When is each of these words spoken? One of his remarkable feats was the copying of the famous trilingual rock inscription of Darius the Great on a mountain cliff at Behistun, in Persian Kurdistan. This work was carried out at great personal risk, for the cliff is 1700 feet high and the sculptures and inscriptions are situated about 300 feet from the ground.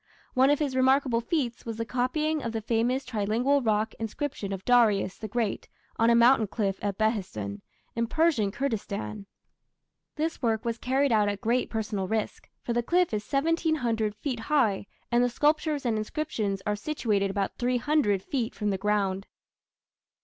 One 0.33 0.49
of 0.49 0.57
his 0.57 0.75
remarkable 0.75 1.21
feats 1.21 1.63
was 1.63 1.77
the 1.77 1.85
copying 1.85 2.41
of 2.41 2.53
the 2.53 2.61
famous 2.61 3.05
trilingual 3.05 3.63
rock 3.63 3.93
inscription 3.99 4.51
of 4.51 4.65
Darius 4.65 5.15
the 5.19 5.27
Great 5.27 5.69
on 5.97 6.09
a 6.09 6.15
mountain 6.15 6.47
cliff 6.47 6.79
at 6.81 6.97
Behistun, 6.97 7.61
in 7.95 8.07
Persian 8.07 8.49
Kurdistan. 8.51 9.27
This 10.15 10.41
work 10.41 10.65
was 10.65 10.79
carried 10.79 11.11
out 11.11 11.29
at 11.29 11.39
great 11.39 11.69
personal 11.69 12.07
risk, 12.07 12.49
for 12.63 12.73
the 12.73 12.81
cliff 12.81 13.13
is 13.13 13.31
1700 13.31 14.15
feet 14.15 14.39
high 14.39 14.87
and 15.11 15.23
the 15.23 15.29
sculptures 15.29 15.85
and 15.85 15.99
inscriptions 15.99 16.63
are 16.65 16.75
situated 16.75 17.29
about 17.29 17.59
300 17.59 18.23
feet 18.23 18.55
from 18.55 18.71
the 18.71 18.79
ground. 18.79 19.27